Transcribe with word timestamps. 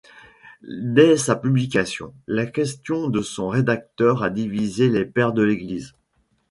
Dès 0.67 1.15
sa 1.15 1.35
publication, 1.35 2.15
la 2.25 2.47
question 2.47 3.07
de 3.07 3.21
son 3.21 3.49
rédacteur 3.49 4.23
a 4.23 4.31
divisé 4.31 4.89
les 4.89 5.05
Pères 5.05 5.31
de 5.31 5.43
l'Église. 5.43 5.93